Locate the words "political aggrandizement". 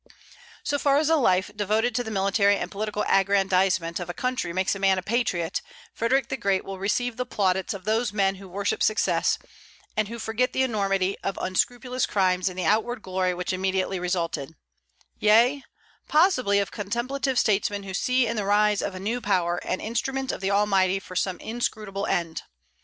2.71-3.99